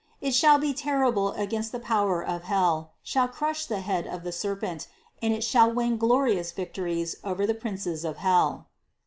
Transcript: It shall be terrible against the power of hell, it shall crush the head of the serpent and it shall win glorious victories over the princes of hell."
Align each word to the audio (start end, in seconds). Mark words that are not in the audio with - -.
It 0.19 0.33
shall 0.33 0.57
be 0.57 0.73
terrible 0.73 1.33
against 1.33 1.71
the 1.71 1.79
power 1.79 2.23
of 2.25 2.45
hell, 2.45 2.93
it 3.03 3.07
shall 3.07 3.27
crush 3.27 3.67
the 3.67 3.81
head 3.81 4.07
of 4.07 4.23
the 4.23 4.31
serpent 4.31 4.87
and 5.21 5.31
it 5.31 5.43
shall 5.43 5.71
win 5.71 5.97
glorious 5.97 6.51
victories 6.51 7.17
over 7.23 7.45
the 7.45 7.53
princes 7.53 8.03
of 8.03 8.17
hell." 8.17 8.65